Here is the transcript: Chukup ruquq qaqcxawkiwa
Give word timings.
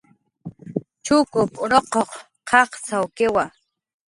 Chukup 1.05 1.51
ruquq 1.71 1.93
qaqcxawkiwa 2.49 3.43